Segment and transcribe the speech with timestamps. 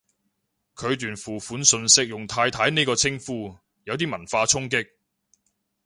[0.73, 4.89] 佢段付款訊息用太太呢個稱呼，有啲文化衝擊